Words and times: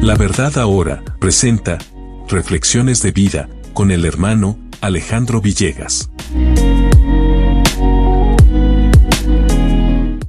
La 0.00 0.14
verdad 0.14 0.56
ahora 0.58 1.02
presenta 1.18 1.78
Reflexiones 2.28 3.02
de 3.02 3.12
vida 3.12 3.48
con 3.72 3.90
el 3.90 4.04
hermano 4.04 4.58
Alejandro 4.80 5.40
Villegas. 5.40 6.10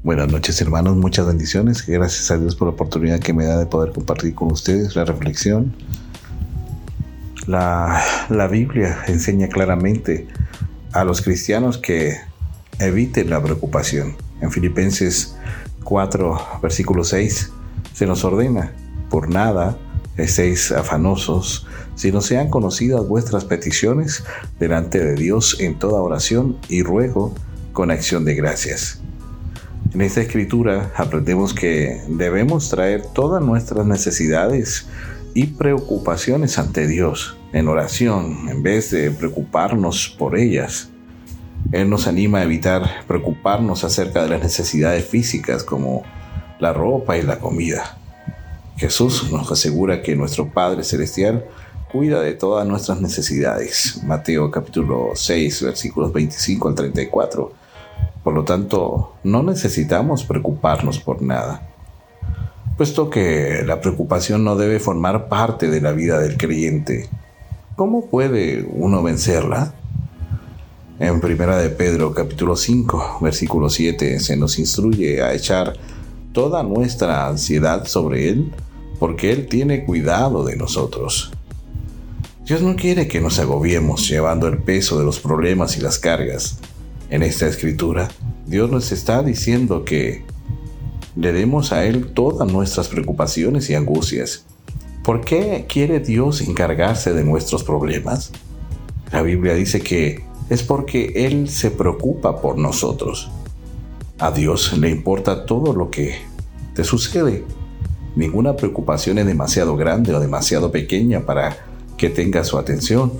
Buenas 0.03 0.31
noches 0.31 0.61
hermanos, 0.61 0.95
muchas 0.95 1.27
bendiciones. 1.27 1.85
Gracias 1.85 2.31
a 2.31 2.37
Dios 2.37 2.55
por 2.55 2.67
la 2.67 2.73
oportunidad 2.73 3.19
que 3.19 3.33
me 3.33 3.45
da 3.45 3.57
de 3.57 3.65
poder 3.65 3.93
compartir 3.93 4.33
con 4.33 4.51
ustedes 4.51 4.95
la 4.95 5.05
reflexión. 5.05 5.73
La, 7.45 8.01
la 8.29 8.47
Biblia 8.47 8.99
enseña 9.07 9.47
claramente 9.49 10.27
a 10.93 11.03
los 11.03 11.21
cristianos 11.21 11.77
que 11.77 12.15
eviten 12.79 13.29
la 13.29 13.41
preocupación. 13.41 14.15
En 14.41 14.51
Filipenses 14.51 15.35
4, 15.83 16.59
versículo 16.61 17.03
6, 17.03 17.51
se 17.93 18.05
nos 18.05 18.23
ordena, 18.23 18.71
por 19.09 19.29
nada 19.29 19.77
estéis 20.17 20.71
afanosos, 20.71 21.67
sino 21.95 22.21
sean 22.21 22.49
conocidas 22.49 23.07
vuestras 23.07 23.45
peticiones 23.45 24.23
delante 24.59 25.03
de 25.03 25.15
Dios 25.15 25.57
en 25.59 25.77
toda 25.77 26.01
oración 26.01 26.57
y 26.69 26.83
ruego 26.83 27.33
con 27.73 27.91
acción 27.91 28.25
de 28.25 28.35
gracias. 28.35 29.01
En 29.93 30.01
esta 30.01 30.21
escritura 30.21 30.91
aprendemos 30.95 31.53
que 31.53 32.01
debemos 32.09 32.69
traer 32.69 33.03
todas 33.13 33.41
nuestras 33.41 33.85
necesidades 33.85 34.87
y 35.33 35.47
preocupaciones 35.47 36.57
ante 36.57 36.87
Dios 36.87 37.37
en 37.53 37.67
oración 37.67 38.49
en 38.49 38.63
vez 38.63 38.91
de 38.91 39.11
preocuparnos 39.11 40.15
por 40.17 40.37
ellas. 40.37 40.89
Él 41.71 41.89
nos 41.89 42.07
anima 42.07 42.39
a 42.39 42.43
evitar 42.43 43.05
preocuparnos 43.07 43.83
acerca 43.83 44.23
de 44.23 44.29
las 44.29 44.41
necesidades 44.41 45.05
físicas 45.05 45.63
como 45.63 46.03
la 46.59 46.73
ropa 46.73 47.17
y 47.17 47.21
la 47.21 47.39
comida. 47.39 47.96
Jesús 48.77 49.31
nos 49.31 49.51
asegura 49.51 50.03
que 50.03 50.15
nuestro 50.15 50.49
Padre 50.49 50.83
Celestial 50.83 51.45
cuida 51.91 52.21
de 52.21 52.33
todas 52.33 52.67
nuestras 52.67 53.01
necesidades. 53.01 54.01
Mateo 54.03 54.51
capítulo 54.51 55.13
6 55.15 55.63
versículos 55.63 56.13
25 56.13 56.67
al 56.67 56.75
34. 56.75 57.51
Por 58.23 58.33
lo 58.35 58.43
tanto, 58.43 59.15
no 59.23 59.41
necesitamos 59.41 60.23
preocuparnos 60.25 60.99
por 60.99 61.23
nada, 61.23 61.67
puesto 62.77 63.09
que 63.09 63.63
la 63.65 63.81
preocupación 63.81 64.43
no 64.43 64.55
debe 64.55 64.79
formar 64.79 65.27
parte 65.27 65.71
de 65.71 65.81
la 65.81 65.91
vida 65.91 66.19
del 66.19 66.37
creyente. 66.37 67.09
¿Cómo 67.75 68.05
puede 68.05 68.67
uno 68.69 69.01
vencerla? 69.01 69.73
En 70.99 71.19
Primera 71.19 71.57
de 71.57 71.69
Pedro 71.69 72.13
capítulo 72.13 72.55
5, 72.55 73.19
versículo 73.21 73.71
7 73.71 74.19
se 74.19 74.37
nos 74.37 74.59
instruye 74.59 75.23
a 75.23 75.33
echar 75.33 75.73
toda 76.31 76.61
nuestra 76.61 77.27
ansiedad 77.27 77.85
sobre 77.87 78.29
Él, 78.29 78.51
porque 78.99 79.31
Él 79.31 79.47
tiene 79.47 79.85
cuidado 79.85 80.43
de 80.43 80.55
nosotros. 80.55 81.31
Dios 82.45 82.61
no 82.61 82.75
quiere 82.75 83.07
que 83.07 83.19
nos 83.19 83.39
agobiemos 83.39 84.07
llevando 84.07 84.47
el 84.47 84.59
peso 84.59 84.97
de 84.97 85.05
los 85.05 85.19
problemas 85.19 85.77
y 85.77 85.81
las 85.81 85.99
cargas. 85.99 86.59
En 87.09 87.23
esta 87.23 87.47
escritura, 87.47 88.09
Dios 88.45 88.71
nos 88.71 88.91
está 88.91 89.21
diciendo 89.21 89.83
que 89.83 90.23
le 91.15 91.33
demos 91.33 91.73
a 91.73 91.83
Él 91.85 92.13
todas 92.13 92.51
nuestras 92.51 92.87
preocupaciones 92.87 93.69
y 93.69 93.75
angustias. 93.75 94.45
¿Por 95.03 95.21
qué 95.21 95.65
quiere 95.67 95.99
Dios 95.99 96.41
encargarse 96.41 97.13
de 97.13 97.23
nuestros 97.23 97.63
problemas? 97.63 98.31
La 99.11 99.21
Biblia 99.21 99.53
dice 99.53 99.81
que 99.81 100.23
es 100.49 100.63
porque 100.63 101.13
Él 101.15 101.49
se 101.49 101.71
preocupa 101.71 102.41
por 102.41 102.57
nosotros. 102.57 103.29
A 104.19 104.31
Dios 104.31 104.77
le 104.77 104.89
importa 104.89 105.45
todo 105.45 105.73
lo 105.73 105.89
que 105.89 106.15
te 106.73 106.83
sucede. 106.83 107.43
Ninguna 108.17 108.55
preocupación 108.55 109.19
es 109.19 109.27
demasiado 109.27 109.77
grande 109.77 110.11
o 110.11 110.19
demasiado 110.19 110.71
pequeña 110.71 111.19
para 111.19 111.55
que 111.97 112.09
tenga 112.09 112.43
su 112.43 112.57
atención. 112.57 113.11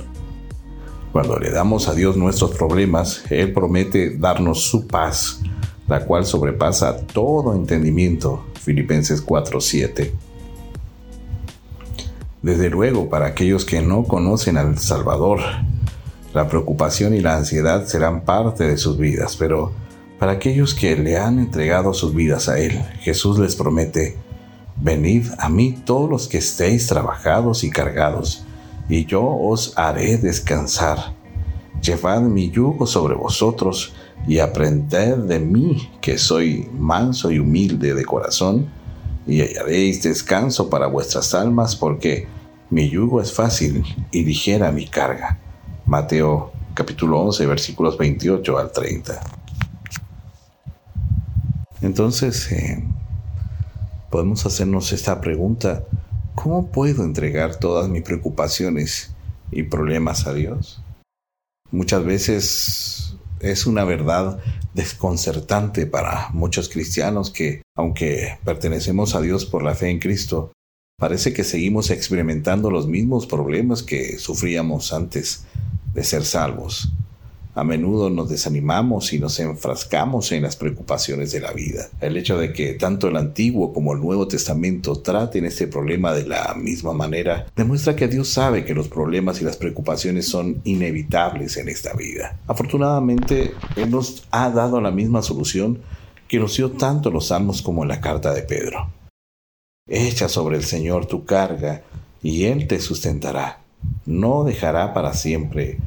Cuando 1.12 1.38
le 1.38 1.52
damos 1.52 1.88
a 1.88 1.94
Dios 1.94 2.18
nuestros 2.18 2.50
problemas, 2.58 3.24
Él 3.30 3.54
promete 3.54 4.18
darnos 4.18 4.64
su 4.64 4.88
paz, 4.88 5.42
la 5.88 6.04
cual 6.04 6.26
sobrepasa 6.26 6.98
todo 6.98 7.54
entendimiento. 7.54 8.48
Filipenses 8.60 9.24
4:7. 9.24 10.14
Desde 12.42 12.72
luego, 12.72 13.08
para 13.08 13.28
aquellos 13.28 13.66
que 13.66 13.84
no 13.84 14.04
conocen 14.04 14.58
al 14.58 14.80
Salvador, 14.80 15.42
la 16.34 16.48
preocupación 16.48 17.14
y 17.14 17.22
la 17.22 17.38
ansiedad 17.38 17.86
serán 17.86 18.22
parte 18.22 18.64
de 18.64 18.78
sus 18.78 18.98
vidas, 18.98 19.36
pero 19.38 19.74
para 20.18 20.32
aquellos 20.32 20.74
que 20.74 20.96
le 20.96 21.20
han 21.20 21.38
entregado 21.38 21.94
sus 21.94 22.16
vidas 22.16 22.50
a 22.50 22.58
Él, 22.58 22.82
Jesús 23.02 23.38
les 23.38 23.56
promete, 23.56 24.18
venid 24.82 25.28
a 25.40 25.50
mí 25.50 25.76
todos 25.86 26.10
los 26.10 26.28
que 26.28 26.38
estéis 26.38 26.88
trabajados 26.88 27.64
y 27.64 27.70
cargados, 27.70 28.44
y 28.90 29.06
yo 29.06 29.26
os 29.26 29.74
haré 29.78 30.18
descansar. 30.18 31.16
Llevad 31.82 32.22
mi 32.22 32.50
yugo 32.50 32.88
sobre 32.88 33.16
vosotros 33.16 33.94
y 34.28 34.40
aprended 34.40 35.18
de 35.18 35.40
mí, 35.40 35.90
que 36.02 36.18
soy 36.18 36.68
manso 36.74 37.32
y 37.32 37.40
humilde 37.40 37.94
de 37.94 38.06
corazón, 38.06 38.70
y 39.26 39.42
hallaréis 39.42 40.04
descanso 40.04 40.70
para 40.70 40.88
vuestras 40.88 41.34
almas, 41.34 41.76
porque 41.76 42.28
mi 42.70 42.90
yugo 42.90 43.22
es 43.22 43.34
fácil 43.34 43.84
y 44.12 44.24
ligera 44.24 44.72
mi 44.72 44.88
carga. 44.88 45.40
Mateo 45.86 46.52
capítulo 46.74 47.22
11 47.22 47.46
versículos 47.46 47.98
28 47.98 48.58
al 48.58 48.72
30. 48.72 49.20
Entonces, 51.82 52.52
eh, 52.52 52.84
podemos 54.18 54.48
hacernos 54.48 54.94
esta 54.94 55.22
pregunta, 55.22 55.86
¿cómo 56.34 56.72
puedo 56.72 57.04
entregar 57.04 57.58
todas 57.58 57.88
mis 57.88 58.02
preocupaciones 58.02 59.12
y 59.52 59.62
problemas 59.62 60.26
a 60.26 60.34
Dios? 60.34 60.82
Muchas 61.70 62.04
veces 62.04 63.16
es 63.42 63.68
una 63.68 63.84
verdad 63.84 64.40
desconcertante 64.74 65.86
para 65.86 66.30
muchos 66.32 66.68
cristianos 66.68 67.30
que, 67.30 67.62
aunque 67.76 68.40
pertenecemos 68.44 69.14
a 69.14 69.22
Dios 69.22 69.46
por 69.46 69.62
la 69.62 69.76
fe 69.76 69.92
en 69.92 70.00
Cristo, 70.00 70.52
parece 70.98 71.32
que 71.32 71.44
seguimos 71.44 71.92
experimentando 71.92 72.72
los 72.72 72.88
mismos 72.88 73.28
problemas 73.28 73.84
que 73.84 74.18
sufríamos 74.18 74.94
antes 74.94 75.46
de 75.94 76.04
ser 76.04 76.26
salvos. 76.26 76.92
A 77.58 77.64
menudo 77.64 78.12
nos 78.12 78.30
desanimamos 78.30 79.14
y 79.14 79.20
nos 79.20 79.40
enfrascamos 79.40 80.32
en 80.32 80.44
las 80.44 80.56
preocupaciones 80.56 81.32
de 81.32 81.40
la 81.40 81.54
vida. 81.54 81.90
El 82.00 82.16
hecho 82.16 82.38
de 82.38 82.54
que 82.54 82.76
tanto 82.76 83.08
el 83.08 83.16
Antiguo 83.16 83.74
como 83.74 83.94
el 83.94 84.00
Nuevo 84.00 84.28
Testamento 84.28 85.00
traten 85.00 85.44
este 85.44 85.66
problema 85.66 86.14
de 86.14 86.28
la 86.28 86.54
misma 86.54 86.94
manera 86.94 87.48
demuestra 87.56 87.96
que 87.96 88.08
Dios 88.08 88.30
sabe 88.30 88.64
que 88.64 88.76
los 88.76 88.90
problemas 88.90 89.42
y 89.42 89.44
las 89.44 89.58
preocupaciones 89.58 90.28
son 90.28 90.62
inevitables 90.66 91.58
en 91.58 91.70
esta 91.70 91.94
vida. 91.94 92.38
Afortunadamente, 92.46 93.56
Él 93.76 93.90
nos 93.90 94.28
ha 94.30 94.52
dado 94.52 94.80
la 94.80 94.92
misma 94.92 95.24
solución 95.24 95.80
que 96.28 96.38
nos 96.38 96.56
dio 96.58 96.74
tanto 96.74 97.10
los 97.10 97.30
salmos 97.30 97.64
como 97.64 97.82
en 97.82 97.90
la 97.90 98.02
carta 98.02 98.36
de 98.36 98.44
Pedro. 98.44 98.92
Echa 99.90 100.30
sobre 100.30 100.58
el 100.58 100.64
Señor 100.64 101.08
tu 101.08 101.26
carga 101.26 101.82
y 102.22 102.44
Él 102.44 102.68
te 102.68 102.80
sustentará 102.80 103.62
no 104.06 104.44
dejará 104.44 104.94
para 104.94 105.14
siempre 105.14 105.78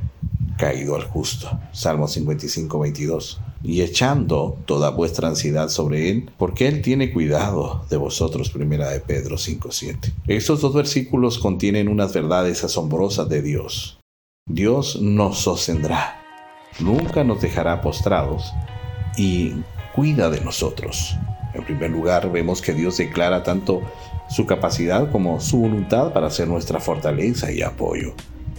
caído 0.60 0.94
al 0.94 1.04
justo. 1.04 1.58
Salmo 1.72 2.06
55, 2.06 2.78
22. 2.78 3.40
Y 3.62 3.80
echando 3.80 4.58
toda 4.66 4.90
vuestra 4.90 5.28
ansiedad 5.28 5.70
sobre 5.70 6.10
él, 6.10 6.30
porque 6.36 6.68
él 6.68 6.82
tiene 6.82 7.12
cuidado 7.12 7.86
de 7.88 7.96
vosotros. 7.96 8.50
Primera 8.50 8.90
de 8.90 9.00
Pedro 9.00 9.38
5, 9.38 9.72
7. 9.72 10.12
Estos 10.28 10.60
dos 10.60 10.74
versículos 10.74 11.38
contienen 11.38 11.88
unas 11.88 12.12
verdades 12.12 12.62
asombrosas 12.62 13.28
de 13.30 13.40
Dios. 13.40 13.98
Dios 14.46 15.00
nos 15.00 15.38
sostendrá, 15.38 16.20
nunca 16.80 17.24
nos 17.24 17.40
dejará 17.40 17.80
postrados 17.80 18.52
y 19.16 19.52
cuida 19.94 20.28
de 20.28 20.40
nosotros. 20.40 21.16
En 21.54 21.64
primer 21.64 21.90
lugar, 21.90 22.30
vemos 22.30 22.60
que 22.60 22.74
Dios 22.74 22.96
declara 22.96 23.42
tanto 23.42 23.82
su 24.28 24.46
capacidad 24.46 25.10
como 25.10 25.40
su 25.40 25.58
voluntad 25.58 26.12
para 26.12 26.30
ser 26.30 26.48
nuestra 26.48 26.80
fortaleza 26.80 27.50
y 27.50 27.62
apoyo, 27.62 28.14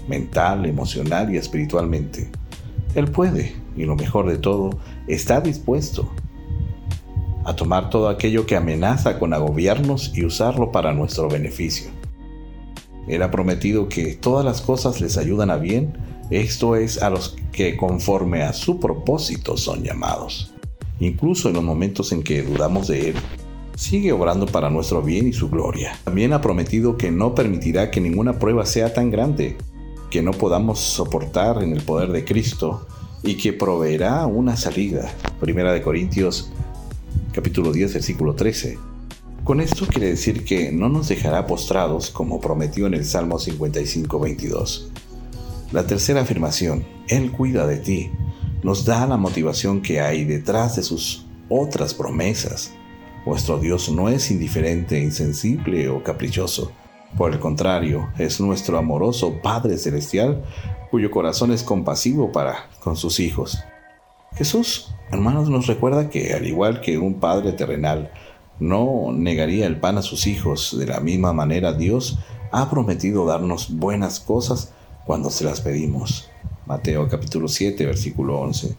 mental, 0.07 0.65
emocional 0.65 1.33
y 1.33 1.37
espiritualmente. 1.37 2.29
Él 2.95 3.09
puede, 3.09 3.55
y 3.75 3.85
lo 3.85 3.95
mejor 3.95 4.29
de 4.29 4.37
todo, 4.37 4.71
está 5.07 5.41
dispuesto 5.41 6.09
a 7.45 7.55
tomar 7.55 7.89
todo 7.89 8.09
aquello 8.09 8.45
que 8.45 8.55
amenaza 8.55 9.17
con 9.17 9.33
agobiarnos 9.33 10.11
y 10.15 10.25
usarlo 10.25 10.71
para 10.71 10.93
nuestro 10.93 11.27
beneficio. 11.27 11.89
Él 13.07 13.23
ha 13.23 13.31
prometido 13.31 13.89
que 13.89 14.15
todas 14.15 14.45
las 14.45 14.61
cosas 14.61 15.01
les 15.01 15.17
ayudan 15.17 15.49
a 15.49 15.57
bien, 15.57 15.97
esto 16.29 16.75
es 16.75 17.01
a 17.01 17.09
los 17.09 17.35
que 17.51 17.75
conforme 17.75 18.43
a 18.43 18.53
su 18.53 18.79
propósito 18.79 19.57
son 19.57 19.83
llamados. 19.83 20.53
Incluso 20.99 21.49
en 21.49 21.55
los 21.55 21.63
momentos 21.63 22.11
en 22.11 22.21
que 22.23 22.43
dudamos 22.43 22.87
de 22.87 23.09
Él, 23.09 23.15
sigue 23.75 24.11
obrando 24.11 24.45
para 24.45 24.69
nuestro 24.69 25.01
bien 25.01 25.27
y 25.27 25.33
su 25.33 25.49
gloria. 25.49 25.97
También 26.03 26.33
ha 26.33 26.41
prometido 26.41 26.95
que 26.95 27.09
no 27.09 27.33
permitirá 27.33 27.89
que 27.89 27.99
ninguna 27.99 28.37
prueba 28.37 28.65
sea 28.65 28.93
tan 28.93 29.09
grande 29.09 29.57
que 30.11 30.21
no 30.21 30.31
podamos 30.31 30.79
soportar 30.79 31.63
en 31.63 31.71
el 31.71 31.81
poder 31.81 32.11
de 32.11 32.25
Cristo 32.25 32.85
y 33.23 33.37
que 33.37 33.53
proveerá 33.53 34.27
una 34.27 34.57
salida. 34.57 35.09
Primera 35.39 35.73
de 35.73 35.81
Corintios 35.81 36.51
capítulo 37.31 37.71
10 37.71 37.93
versículo 37.93 38.35
13. 38.35 38.77
Con 39.45 39.61
esto 39.61 39.87
quiere 39.87 40.09
decir 40.09 40.43
que 40.43 40.71
no 40.71 40.89
nos 40.89 41.07
dejará 41.07 41.47
postrados 41.47 42.11
como 42.11 42.41
prometió 42.41 42.87
en 42.87 42.93
el 42.93 43.05
Salmo 43.05 43.39
55, 43.39 44.19
22. 44.19 44.91
La 45.71 45.87
tercera 45.87 46.21
afirmación, 46.21 46.85
Él 47.07 47.31
cuida 47.31 47.65
de 47.65 47.77
ti, 47.77 48.11
nos 48.63 48.85
da 48.85 49.07
la 49.07 49.17
motivación 49.17 49.81
que 49.81 50.01
hay 50.01 50.25
detrás 50.25 50.75
de 50.75 50.83
sus 50.83 51.25
otras 51.49 51.93
promesas. 51.93 52.73
Vuestro 53.25 53.59
Dios 53.59 53.89
no 53.89 54.09
es 54.09 54.29
indiferente, 54.29 54.99
insensible 54.99 55.89
o 55.89 56.03
caprichoso. 56.03 56.73
Por 57.17 57.33
el 57.33 57.39
contrario, 57.39 58.09
es 58.17 58.39
nuestro 58.39 58.77
amoroso 58.77 59.41
Padre 59.41 59.77
Celestial 59.77 60.43
cuyo 60.89 61.11
corazón 61.11 61.51
es 61.51 61.63
compasivo 61.63 62.31
para 62.31 62.69
con 62.81 62.95
sus 62.95 63.19
hijos. 63.19 63.59
Jesús, 64.33 64.93
hermanos, 65.11 65.49
nos 65.49 65.67
recuerda 65.67 66.09
que 66.09 66.33
al 66.33 66.47
igual 66.47 66.81
que 66.81 66.97
un 66.97 67.15
Padre 67.19 67.51
terrenal 67.51 68.11
no 68.59 69.11
negaría 69.13 69.67
el 69.67 69.79
pan 69.79 69.97
a 69.97 70.01
sus 70.01 70.27
hijos, 70.27 70.77
de 70.77 70.85
la 70.85 70.99
misma 70.99 71.33
manera 71.33 71.73
Dios 71.73 72.19
ha 72.51 72.69
prometido 72.69 73.25
darnos 73.25 73.75
buenas 73.77 74.19
cosas 74.19 74.73
cuando 75.05 75.29
se 75.29 75.43
las 75.43 75.61
pedimos. 75.61 76.29
Mateo 76.65 77.09
capítulo 77.09 77.47
7, 77.47 77.85
versículo 77.85 78.39
11. 78.39 78.75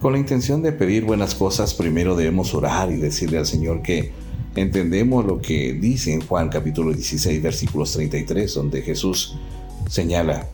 Con 0.00 0.12
la 0.12 0.18
intención 0.18 0.62
de 0.62 0.72
pedir 0.72 1.04
buenas 1.04 1.34
cosas, 1.34 1.74
primero 1.74 2.16
debemos 2.16 2.54
orar 2.54 2.90
y 2.90 2.96
decirle 2.96 3.38
al 3.38 3.46
Señor 3.46 3.82
que 3.82 4.12
entendemos 4.60 5.24
lo 5.24 5.40
que 5.40 5.72
dice 5.72 6.12
en 6.12 6.20
Juan 6.20 6.48
capítulo 6.48 6.92
16, 6.92 7.42
versículos 7.42 7.92
33, 7.92 8.54
donde 8.54 8.82
Jesús 8.82 9.36
señala, 9.88 10.48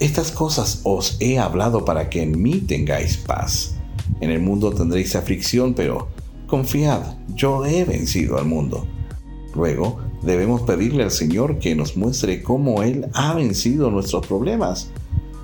estas 0.00 0.30
cosas 0.30 0.80
os 0.84 1.16
he 1.20 1.38
hablado 1.38 1.84
para 1.84 2.08
que 2.08 2.22
en 2.22 2.40
mí 2.40 2.60
tengáis 2.60 3.16
paz. 3.16 3.74
En 4.20 4.30
el 4.30 4.40
mundo 4.40 4.72
tendréis 4.72 5.16
aflicción, 5.16 5.74
pero 5.74 6.08
confiad, 6.46 7.16
yo 7.34 7.64
he 7.66 7.84
vencido 7.84 8.38
al 8.38 8.46
mundo. 8.46 8.86
Luego, 9.54 9.98
debemos 10.22 10.62
pedirle 10.62 11.02
al 11.02 11.10
Señor 11.10 11.58
que 11.58 11.74
nos 11.74 11.96
muestre 11.96 12.42
cómo 12.42 12.82
Él 12.82 13.08
ha 13.14 13.34
vencido 13.34 13.90
nuestros 13.90 14.26
problemas, 14.26 14.90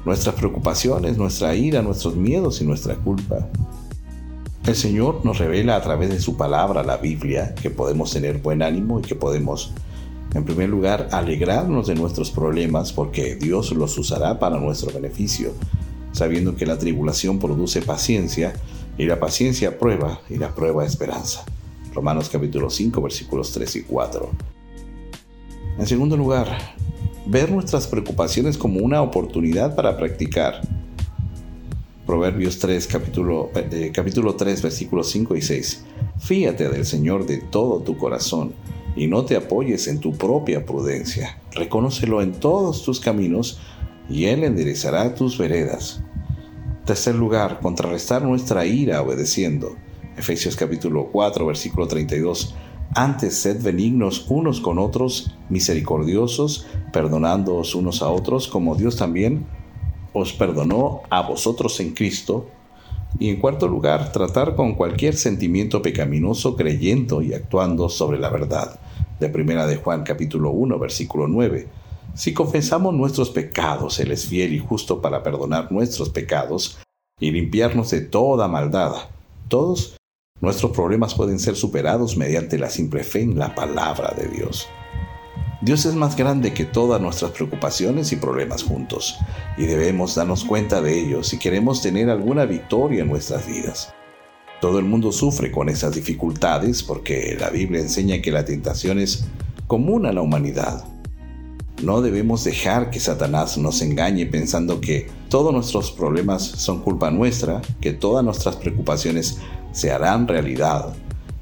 nuestras 0.05 0.35
preocupaciones, 0.37 1.17
nuestra 1.17 1.55
ira, 1.55 1.83
nuestros 1.83 2.17
miedos 2.17 2.61
y 2.61 2.65
nuestra 2.65 2.95
culpa. 2.97 3.49
El 4.67 4.77
Señor 4.77 5.25
nos 5.25 5.39
revela 5.39 5.77
a 5.77 5.83
través 5.83 6.11
de 6.11 6.21
su 6.21 6.37
palabra, 6.37 6.83
la 6.83 6.97
Biblia, 6.97 7.55
que 7.55 7.71
podemos 7.71 8.13
tener 8.13 8.39
buen 8.39 8.63
ánimo 8.63 8.99
y 8.99 9.03
que 9.03 9.15
podemos 9.15 9.75
en 10.35 10.45
primer 10.45 10.69
lugar, 10.69 11.09
alegrarnos 11.13 11.87
de 11.87 11.95
nuestros 11.95 12.33
problemas 12.33 12.93
porque 12.93 13.37
Dios 13.37 13.71
los 13.71 13.97
usará 13.97 14.41
para 14.41 14.59
nuestro 14.59 14.93
beneficio, 14.93 15.53
sabiendo 16.11 16.57
que 16.57 16.67
la 16.67 16.77
tribulación 16.77 17.39
produce 17.39 17.83
paciencia 17.83 18.53
y 18.99 19.07
la 19.07 19.21
paciencia 19.21 19.79
prueba 19.79 20.21
y 20.29 20.37
la 20.37 20.53
prueba 20.53 20.85
esperanza. 20.85 21.45
Romanos 21.95 22.29
capítulo 22.29 22.69
5 22.69 23.01
versículos 23.01 23.53
3 23.53 23.77
y 23.77 23.83
4. 23.83 24.31
En 25.79 25.87
segundo 25.87 26.17
lugar, 26.17 26.49
ver 27.27 27.53
nuestras 27.53 27.87
preocupaciones 27.87 28.59
como 28.59 28.81
una 28.81 29.03
oportunidad 29.03 29.77
para 29.77 29.97
practicar. 29.97 30.63
Proverbios 32.07 32.59
3 32.59 32.87
capítulo, 32.87 33.51
eh, 33.55 33.91
capítulo 33.93 34.35
3 34.35 34.61
versículos 34.61 35.09
5 35.11 35.37
y 35.37 35.43
6. 35.43 35.85
Fíate 36.19 36.69
del 36.69 36.85
Señor 36.85 37.25
de 37.25 37.39
todo 37.39 37.81
tu 37.81 37.97
corazón 37.97 38.53
y 38.95 39.07
no 39.07 39.25
te 39.25 39.37
apoyes 39.37 39.89
en 39.89 40.01
tu 40.01 40.13
propia 40.13 40.67
prudencia. 40.67 41.41
Reconócelo 41.53 42.21
en 42.21 42.33
todos 42.33 42.83
tus 42.83 43.01
caminos 43.01 43.59
y 44.11 44.27
Él 44.27 44.45
enderezará 44.45 45.15
tus 45.15 45.39
veredas. 45.39 46.03
Tercer 46.85 47.15
lugar, 47.15 47.61
contrarrestar 47.61 48.23
nuestra 48.23 48.67
ira 48.67 49.01
obedeciendo. 49.01 49.75
Efesios 50.19 50.57
capítulo 50.57 51.09
4, 51.11 51.47
versículo 51.47 51.89
32. 51.89 52.55
Antes 52.95 53.35
sed 53.35 53.63
benignos 53.63 54.27
unos 54.29 54.61
con 54.61 54.79
otros, 54.79 55.35
misericordiosos, 55.49 56.67
perdonándoos 56.93 57.75
unos 57.75 58.03
a 58.03 58.11
otros, 58.11 58.47
como 58.47 58.77
Dios 58.77 58.97
también 58.97 59.47
os 60.15 60.33
perdonó 60.33 61.03
a 61.11 61.21
vosotros 61.21 61.79
en 61.81 61.93
Cristo. 61.93 62.47
Y 63.19 63.29
en 63.29 63.37
cuarto 63.41 63.69
lugar, 63.69 64.11
tratar 64.13 64.57
con 64.57 64.75
cualquier 64.75 65.15
sentimiento 65.15 65.83
pecaminoso 65.83 66.57
creyendo 66.57 67.21
y 67.21 67.35
actuando 67.35 67.89
sobre 67.89 68.19
la 68.19 68.31
verdad 68.31 68.81
de 69.21 69.29
Primera 69.29 69.67
de 69.67 69.77
Juan 69.77 70.03
capítulo 70.03 70.51
1 70.51 70.79
versículo 70.79 71.29
9. 71.29 71.69
Si 72.15 72.33
confesamos 72.33 72.95
nuestros 72.95 73.31
pecados, 73.31 73.99
Él 74.01 74.13
es 74.13 74.27
fiel 74.27 74.55
y 74.55 74.59
justo 74.59 75.01
para 75.01 75.23
perdonar 75.23 75.71
nuestros 75.71 76.11
pecados 76.11 76.79
y 77.21 77.31
limpiarnos 77.31 77.91
de 77.91 78.01
toda 78.01 78.49
maldad. 78.49 78.93
Todos 79.49 79.97
nuestros 80.41 80.73
problemas 80.73 81.15
pueden 81.15 81.39
ser 81.39 81.57
superados 81.57 82.17
mediante 82.17 82.59
la 82.59 82.71
simple 82.71 83.05
fe 83.05 83.23
en 83.23 83.39
la 83.39 83.55
palabra 83.55 84.15
de 84.17 84.29
Dios. 84.29 84.69
Dios 85.65 85.87
es 85.87 85.95
más 85.95 86.15
grande 86.15 86.53
que 86.53 86.67
todas 86.67 87.01
nuestras 87.01 87.31
preocupaciones 87.31 88.13
y 88.13 88.17
problemas 88.17 88.63
juntos, 88.63 89.17
y 89.57 89.65
debemos 89.65 90.15
darnos 90.15 90.45
cuenta 90.45 90.83
de 90.83 91.01
ello 91.01 91.25
si 91.25 91.39
queremos 91.39 91.81
tener 91.81 92.11
alguna 92.11 92.45
victoria 92.45 93.01
en 93.01 93.09
nuestras 93.09 93.47
vidas. 93.47 93.95
Todo 94.61 94.79
el 94.79 94.85
mundo 94.85 95.11
sufre 95.11 95.51
con 95.51 95.71
esas 95.71 95.95
dificultades 95.95 96.83
porque 96.83 97.35
la 97.41 97.49
Biblia 97.49 97.81
enseña 97.81 98.21
que 98.21 98.31
la 98.31 98.45
tentación 98.45 98.99
es 98.99 99.25
común 99.67 100.05
a 100.05 100.13
la 100.13 100.21
humanidad. 100.21 100.85
No 101.83 102.03
debemos 102.03 102.45
dejar 102.45 102.91
que 102.91 103.01
Satanás 103.01 103.57
nos 103.57 103.81
engañe 103.81 104.27
pensando 104.27 104.83
que 104.83 105.07
todos 105.31 105.51
nuestros 105.51 105.91
problemas 105.91 106.43
son 106.43 106.83
culpa 106.83 107.11
nuestra, 107.11 107.63
que 107.81 107.95
todas 107.95 108.23
nuestras 108.23 108.57
preocupaciones 108.57 109.39
se 109.73 109.91
harán 109.91 110.29
realidad, 110.29 110.95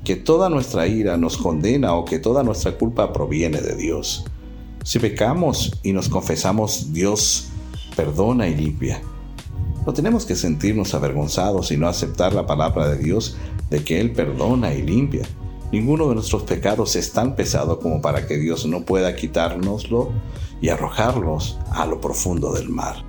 que 0.04 0.16
toda 0.16 0.48
nuestra 0.48 0.86
ira 0.86 1.16
nos 1.16 1.36
condena 1.36 1.94
o 1.94 2.04
que 2.04 2.18
toda 2.18 2.42
nuestra 2.42 2.76
culpa 2.76 3.12
proviene 3.12 3.60
de 3.60 3.76
Dios. 3.76 4.24
Si 4.84 4.98
pecamos 4.98 5.78
y 5.82 5.92
nos 5.92 6.08
confesamos, 6.08 6.92
Dios 6.92 7.48
perdona 7.94 8.48
y 8.48 8.54
limpia. 8.54 9.00
No 9.86 9.92
tenemos 9.92 10.26
que 10.26 10.36
sentirnos 10.36 10.94
avergonzados 10.94 11.70
y 11.70 11.76
no 11.76 11.88
aceptar 11.88 12.34
la 12.34 12.46
palabra 12.46 12.88
de 12.88 12.98
Dios 12.98 13.36
de 13.70 13.84
que 13.84 14.00
Él 14.00 14.12
perdona 14.12 14.74
y 14.74 14.82
limpia. 14.82 15.22
Ninguno 15.70 16.08
de 16.08 16.16
nuestros 16.16 16.42
pecados 16.42 16.96
es 16.96 17.12
tan 17.12 17.34
pesado 17.34 17.78
como 17.78 18.02
para 18.02 18.26
que 18.26 18.36
Dios 18.36 18.66
no 18.66 18.82
pueda 18.82 19.16
quitárnoslo 19.16 20.10
y 20.60 20.68
arrojarlos 20.68 21.58
a 21.70 21.86
lo 21.86 22.00
profundo 22.00 22.52
del 22.52 22.68
mar. 22.68 23.04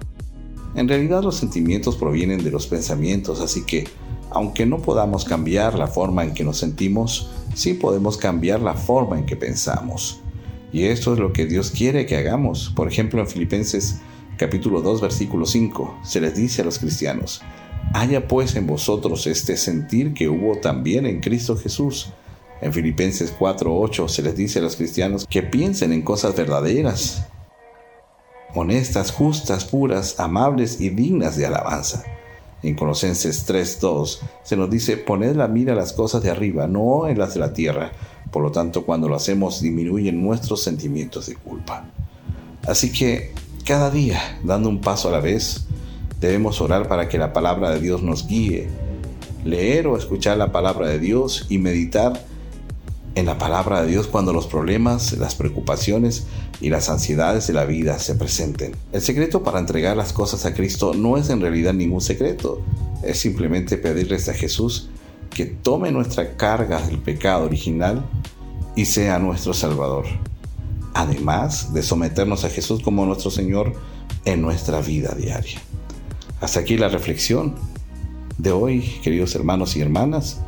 En 0.75 0.88
realidad 0.88 1.24
los 1.24 1.36
sentimientos 1.36 1.95
provienen 1.95 2.44
de 2.44 2.51
los 2.51 2.66
pensamientos, 2.66 3.42
así 3.42 3.63
que 3.63 3.88
aunque 4.33 4.65
no 4.65 4.80
podamos 4.80 5.25
cambiar 5.25 5.77
la 5.77 5.88
forma 5.88 6.24
en 6.24 6.33
que 6.33 6.44
nos 6.44 6.57
sentimos, 6.57 7.30
sí 7.56 7.73
podemos 7.73 8.18
cambiar 8.18 8.61
la 8.61 8.73
forma 8.73 9.18
en 9.18 9.25
que 9.25 9.35
pensamos. 9.35 10.19
Y 10.71 10.85
esto 10.85 11.13
es 11.13 11.19
lo 11.19 11.33
que 11.33 11.45
Dios 11.45 11.71
quiere 11.71 12.06
que 12.06 12.18
hagamos. 12.18 12.73
Por 12.75 12.87
ejemplo, 12.87 13.21
en 13.21 13.28
Filipenses 13.28 13.99
capítulo 14.37 14.81
2, 14.81 15.02
versículo 15.02 15.45
5, 15.45 15.99
se 16.04 16.19
les 16.19 16.35
dice 16.35 16.63
a 16.63 16.66
los 16.66 16.80
cristianos, 16.80 17.42
haya 17.94 18.28
pues 18.28 18.56
en 18.56 18.66
vosotros 18.66 19.28
este 19.28 19.56
sentir 19.56 20.13
que 20.13 20.28
hubo 20.28 20.57
también 20.57 21.06
en 21.06 21.19
Cristo 21.19 21.56
Jesús. 21.56 22.11
En 22.61 22.73
Filipenses 22.73 23.31
4, 23.37 23.78
8 23.78 24.07
se 24.07 24.21
les 24.23 24.35
dice 24.35 24.59
a 24.59 24.61
los 24.63 24.75
cristianos 24.75 25.28
que 25.30 25.44
piensen 25.44 25.94
en 25.94 26.02
cosas 26.02 26.35
verdaderas, 26.35 27.28
honestas, 28.56 29.11
justas, 29.11 29.66
puras, 29.66 30.19
amables 30.19 30.80
y 30.80 30.90
dignas 30.90 31.37
de 31.37 31.45
alabanza. 31.45 32.04
En 32.63 32.75
Colosenses 32.75 33.45
3:2 33.45 34.19
se 34.43 34.55
nos 34.55 34.69
dice, 34.69 34.97
poned 34.97 35.35
la 35.35 35.47
mira 35.47 35.73
a 35.73 35.75
las 35.75 35.93
cosas 35.93 36.23
de 36.23 36.29
arriba, 36.29 36.67
no 36.67 37.07
en 37.07 37.19
las 37.19 37.33
de 37.33 37.41
la 37.41 37.53
tierra. 37.53 37.91
Por 38.31 38.41
lo 38.41 38.51
tanto, 38.51 38.85
cuando 38.85 39.09
lo 39.09 39.15
hacemos, 39.15 39.61
disminuyen 39.61 40.23
nuestros 40.23 40.63
sentimientos 40.63 41.27
de 41.27 41.35
culpa. 41.35 41.85
Así 42.65 42.91
que 42.91 43.33
cada 43.65 43.91
día, 43.91 44.39
dando 44.43 44.69
un 44.69 44.81
paso 44.81 45.09
a 45.09 45.11
la 45.11 45.19
vez, 45.19 45.65
debemos 46.19 46.61
orar 46.61 46.87
para 46.87 47.09
que 47.09 47.17
la 47.17 47.33
palabra 47.33 47.69
de 47.71 47.81
Dios 47.81 48.01
nos 48.01 48.27
guíe, 48.27 48.69
leer 49.43 49.87
o 49.87 49.97
escuchar 49.97 50.37
la 50.37 50.53
palabra 50.53 50.87
de 50.87 50.99
Dios 50.99 51.45
y 51.49 51.57
meditar 51.57 52.25
en 53.15 53.25
la 53.25 53.37
palabra 53.37 53.81
de 53.81 53.87
Dios 53.89 54.07
cuando 54.07 54.33
los 54.33 54.47
problemas, 54.47 55.13
las 55.13 55.35
preocupaciones 55.35 56.25
y 56.61 56.69
las 56.69 56.89
ansiedades 56.89 57.47
de 57.47 57.53
la 57.53 57.65
vida 57.65 57.99
se 57.99 58.15
presenten. 58.15 58.75
El 58.91 59.01
secreto 59.01 59.43
para 59.43 59.59
entregar 59.59 59.95
las 59.95 60.13
cosas 60.13 60.45
a 60.45 60.53
Cristo 60.53 60.93
no 60.93 61.17
es 61.17 61.29
en 61.29 61.41
realidad 61.41 61.73
ningún 61.73 62.01
secreto, 62.01 62.61
es 63.03 63.19
simplemente 63.19 63.77
pedirles 63.77 64.29
a 64.29 64.33
Jesús 64.33 64.89
que 65.29 65.45
tome 65.45 65.91
nuestra 65.91 66.35
carga 66.37 66.81
del 66.81 66.99
pecado 66.99 67.45
original 67.45 68.05
y 68.75 68.85
sea 68.85 69.19
nuestro 69.19 69.53
Salvador 69.53 70.05
además 70.93 71.73
de 71.73 71.83
someternos 71.83 72.45
a 72.45 72.49
Jesús 72.49 72.81
como 72.81 73.05
nuestro 73.05 73.31
Señor 73.31 73.73
en 74.25 74.41
nuestra 74.41 74.79
vida 74.81 75.13
diaria. 75.17 75.59
Hasta 76.39 76.59
aquí 76.59 76.77
la 76.77 76.89
reflexión 76.89 77.55
de 78.37 78.51
hoy, 78.51 78.81
queridos 79.03 79.35
hermanos 79.35 79.75
y 79.75 79.81
hermanas. 79.81 80.41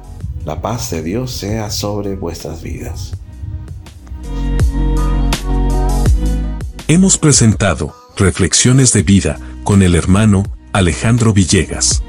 La 0.46 0.62
paz 0.62 0.92
de 0.92 1.02
Dios 1.02 1.32
sea 1.32 1.72
sobre 1.72 2.16
vuestras 2.16 2.62
vidas. 2.62 3.14
Hemos 6.88 7.18
presentado 7.18 7.96
Reflexiones 8.16 8.94
de 8.94 9.02
Vida 9.02 9.40
con 9.64 9.82
el 9.82 9.96
hermano 9.96 10.44
Alejandro 10.72 11.34
Villegas. 11.34 12.04